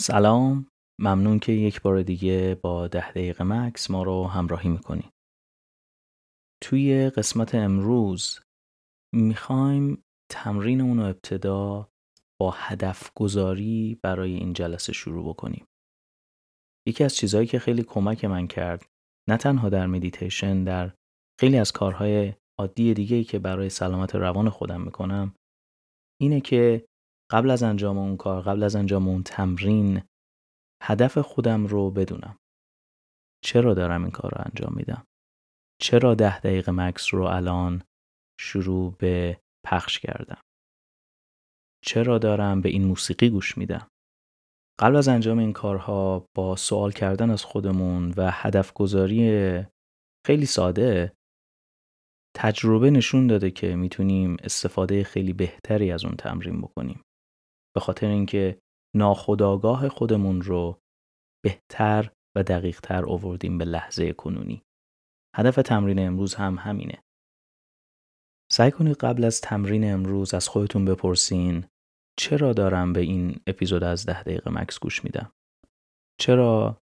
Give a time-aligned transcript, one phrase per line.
[0.00, 0.66] سلام.
[1.00, 5.10] ممنون که یک بار دیگه با ده دقیقه مکس ما رو همراهی می‌کنی.
[6.62, 8.40] توی قسمت امروز
[9.14, 11.88] می‌خوایم تمرین اون ابتدا
[12.40, 15.66] با هدف گذاری برای این جلسه شروع بکنیم.
[16.88, 18.86] یکی از چیزهایی که خیلی کمک من کرد
[19.28, 20.94] نه تنها در مدیتیشن در
[21.40, 25.34] خیلی از کارهای عادی دیگه که برای سلامت روان خودم می‌کنم
[26.20, 26.86] اینه که
[27.30, 30.02] قبل از انجام اون کار قبل از انجام اون تمرین
[30.82, 32.36] هدف خودم رو بدونم.
[33.44, 35.04] چرا دارم این کار رو انجام میدم؟
[35.80, 37.82] چرا ده دقیقه مکس رو الان
[38.40, 40.40] شروع به پخش کردم؟
[41.84, 43.88] چرا دارم به این موسیقی گوش میدم؟
[44.80, 49.62] قبل از انجام این کارها با سوال کردن از خودمون و هدف گذاری
[50.26, 51.12] خیلی ساده
[52.36, 57.02] تجربه نشون داده که می‌تونیم استفاده خیلی بهتری از اون تمرین بکنیم.
[57.74, 58.58] به خاطر اینکه
[58.96, 60.80] ناخداگاه خودمون رو
[61.44, 64.62] بهتر و دقیقتر آوردیم به لحظه کنونی.
[65.36, 67.04] هدف تمرین امروز هم همینه.
[68.52, 71.66] سعی کنید قبل از تمرین امروز از خودتون بپرسین
[72.18, 75.32] چرا دارم به این اپیزود از ده دقیقه مکس گوش میدم؟
[76.20, 76.82] چرا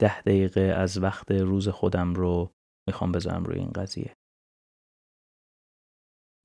[0.00, 2.52] ده دقیقه از وقت روز خودم رو
[2.88, 4.16] می‌خوام بذارم روی این قضیه؟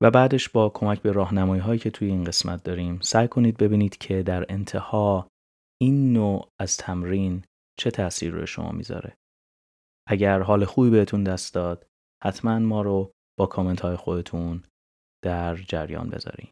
[0.02, 3.98] و بعدش با کمک به راهنمایی هایی که توی این قسمت داریم سعی کنید ببینید
[3.98, 5.28] که در انتها
[5.82, 7.44] این نوع از تمرین
[7.78, 9.16] چه تأثیر روی شما می‌ذاره.
[10.08, 11.86] اگر حال خوبی بهتون دست داد
[12.22, 14.64] حتما ما رو با کامنت های خودتون
[15.24, 16.50] در جریان بذارین.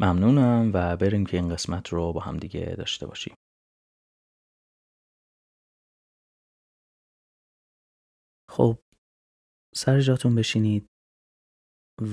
[0.00, 3.34] ممنونم و بریم که این قسمت رو با هم دیگه داشته باشیم.
[8.50, 8.78] خب
[9.74, 10.86] سر جاتون بشینید.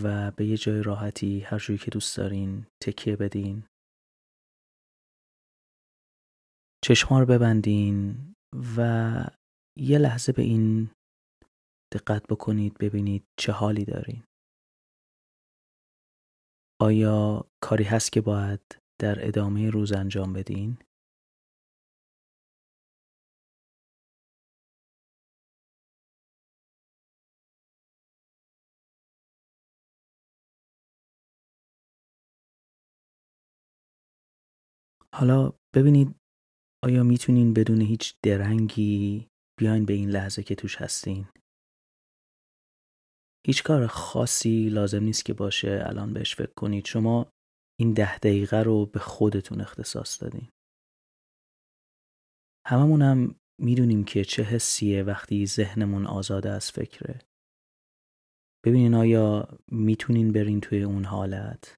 [0.03, 3.63] و به یه جای راحتی هر جوری که دوست دارین تکیه بدین
[6.83, 8.17] چشما رو ببندین
[8.77, 8.79] و
[9.77, 10.91] یه لحظه به این
[11.93, 14.23] دقت بکنید ببینید چه حالی دارین
[16.81, 18.61] آیا کاری هست که باید
[19.01, 20.77] در ادامه روز انجام بدین؟
[35.17, 36.15] حالا ببینید
[36.83, 39.27] آیا می‌تونین بدون هیچ درنگی
[39.59, 41.25] بیاین به این لحظه که توش هستین؟
[43.47, 46.85] هیچ کار خاصی لازم نیست که باشه الان بهش فکر کنید.
[46.85, 47.31] شما
[47.79, 50.49] این ده دقیقه رو به خودتون اختصاص دادین.
[52.67, 57.19] هممون هم می‌دونیم که چه حسیه وقتی ذهنمون آزاده از فکره.
[58.65, 61.75] ببینین آیا می‌تونین برین توی اون حالت؟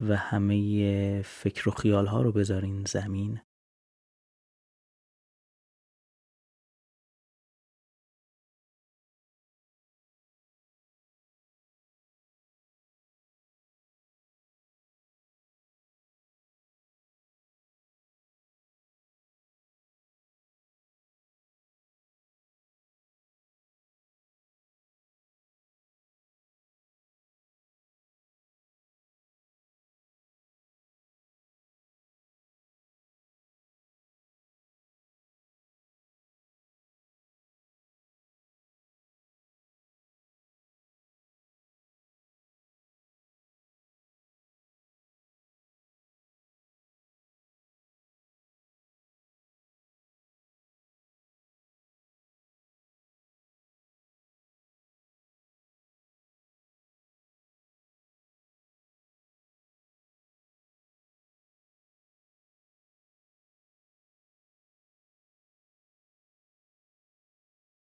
[0.00, 3.40] و همه فکر و خیال ها رو بذارین زمین.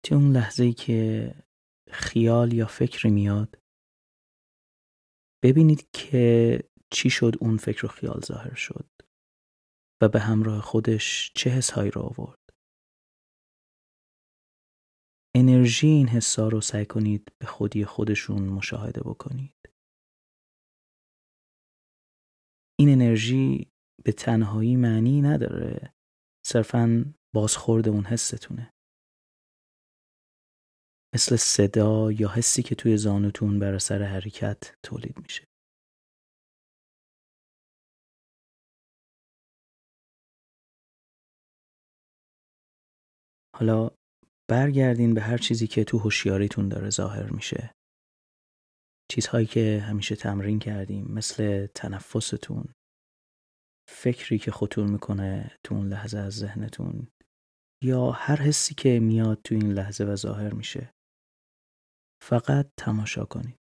[0.05, 1.35] توی اون لحظه که
[1.91, 3.59] خیال یا فکری میاد؟
[5.45, 6.59] ببینید که
[6.91, 8.91] چی شد اون فکر و خیال ظاهر شد
[10.03, 12.41] و به همراه خودش چه حسهایی رو آورد.
[15.37, 19.55] انرژی این حسا رو سعی کنید به خودی خودشون مشاهده بکنید.
[22.81, 23.73] این انرژی
[24.05, 25.95] به تنهایی معنی نداره
[26.47, 28.74] صرفا بازخورد اون حستونه.
[31.15, 35.45] مثل صدا یا حسی که توی زانوتون بر اثر حرکت تولید میشه.
[43.57, 43.91] حالا
[44.51, 47.75] برگردین به هر چیزی که تو هوشیاریتون داره ظاهر میشه.
[49.11, 52.75] چیزهایی که همیشه تمرین کردیم مثل تنفستون
[53.89, 57.09] فکری که خطور می‌کنه تو اون لحظه از ذهنتون
[57.83, 60.94] یا هر حسی که میاد تو این لحظه و ظاهر میشه
[62.27, 63.64] فقط تماشا کنید.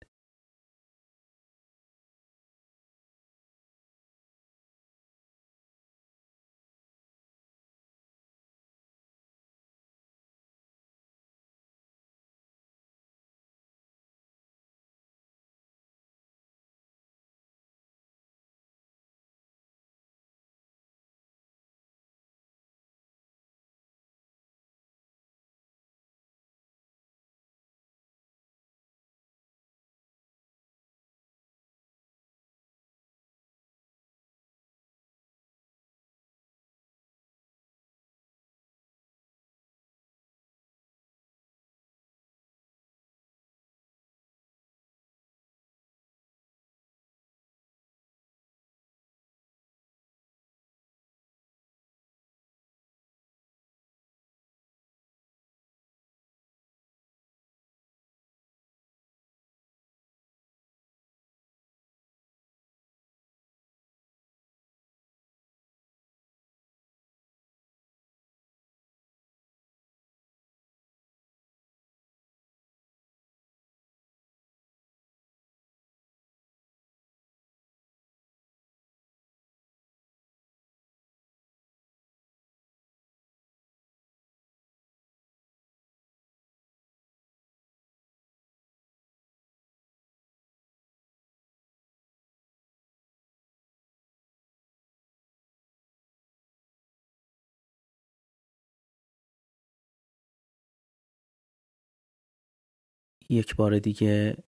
[103.31, 104.43] یک بار دیگه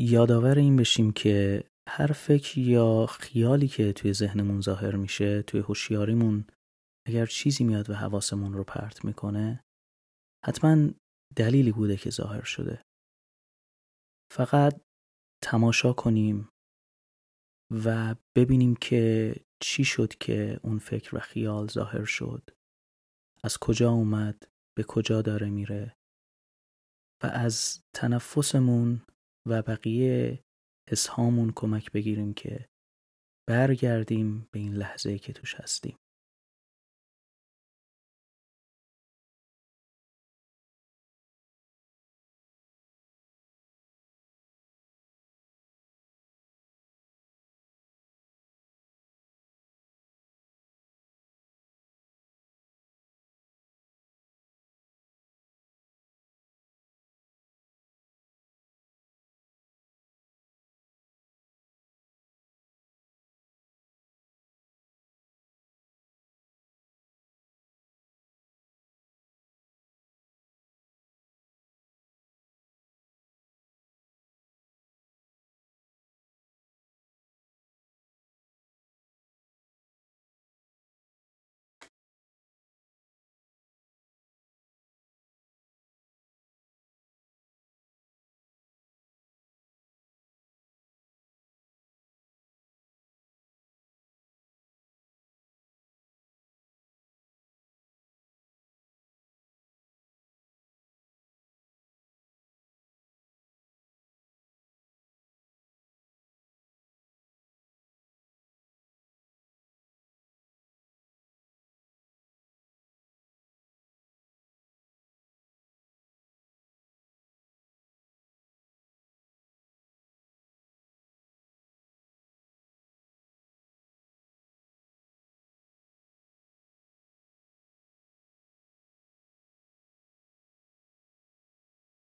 [0.00, 6.44] یادآور این بشیم که هر فکر یا خیالی که توی ذهنمون ظاهر میشه توی هوشیاریمون
[7.06, 9.64] اگر چیزی میاد و حواسمون رو پرت می‌کنه
[10.46, 10.90] حتما
[11.36, 12.82] دلیلی بوده که ظاهر شده.
[14.32, 14.80] فقط
[15.44, 16.48] تماشا کنیم
[17.84, 22.50] و ببینیم که چی شد که اون فکر و خیال ظاهر شد.
[23.44, 25.96] از کجا اومد؟ به کجا داره میره؟
[27.22, 29.02] و از تنفسمون
[29.48, 30.44] و بقیه
[30.90, 32.68] حسهامون کمک بگیریم که
[33.48, 35.98] برگردیم به این لحظه که توش هستیم.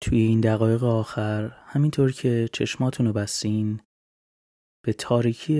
[0.04, 3.82] توی این دقایق آخر همینطور که چشماتون رو بستین
[4.86, 5.54] به تاریکی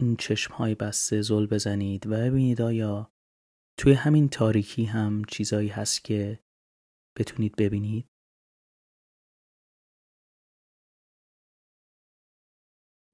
[0.00, 3.10] این چشمهای بسته زل بزنید و ببینید آیا
[3.78, 6.40] توی همین تاریکی هم چیزایی هست که
[7.18, 8.06] بتونید ببینید.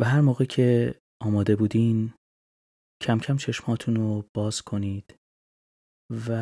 [0.00, 2.14] و هر موقع که آماده بودین
[3.02, 5.16] کم کم چشماتون رو باز کنید
[6.28, 6.32] و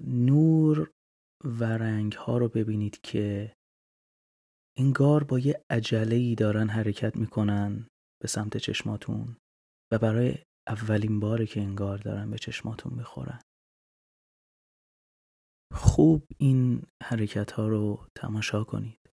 [0.00, 0.95] نور
[1.44, 3.54] و رنگ ها رو ببینید که
[4.78, 7.88] انگار با یه عجله دارن حرکت می‌کنن
[8.22, 9.36] به سمت چشماتون
[9.92, 10.34] و برای
[10.68, 13.40] اولین باره که انگار دارن به چشماتون می‌خورن.
[15.74, 19.05] خوب این حرکت ها رو تماشا کنید.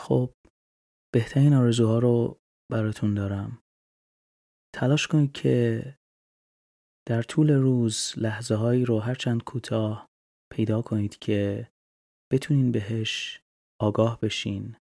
[0.00, 0.34] خب
[1.14, 2.40] بهترین آرزوها رو
[2.72, 3.62] براتون دارم.
[4.74, 5.84] تلاش کنید که
[7.08, 10.08] در طول روز لحظه هایی رو هرچند کوتاه
[10.52, 11.68] پیدا کنید که
[12.32, 13.42] بتونین بهش
[13.80, 14.76] آگاه بشین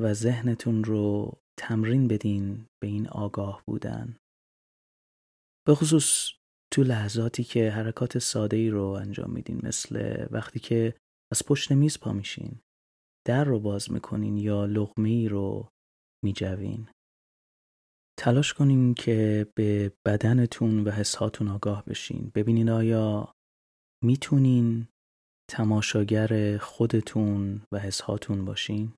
[0.00, 4.16] و ذهنتون رو تمرین بدین به این آگاه بودن.
[5.66, 6.30] به خصوص
[6.72, 10.94] تو لحظاتی که حرکات ساده ای رو انجام میدین مثل وقتی که
[11.32, 12.60] از پشت میز پا میشین.
[13.26, 15.68] در رو باز می‌کنین یا لغمه ای رو
[16.24, 16.88] میجوین؟
[18.18, 22.32] تلاش کنین که به بدنتون و حساتون آگاه بشین.
[22.34, 23.32] ببینین آیا
[24.04, 24.88] می‌تونین
[25.50, 28.92] تماشاگر خودتون و حساتون باشین؟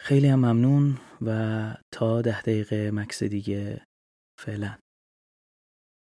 [0.00, 1.28] خیلی هم ممنون و
[1.94, 3.84] تا ده دقیقه مکس دیگه
[4.40, 4.78] فعلا.